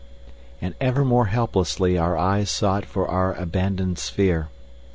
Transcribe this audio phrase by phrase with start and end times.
[0.59, 4.47] And ever more helplessly our eyes sought for our abandoned sphere.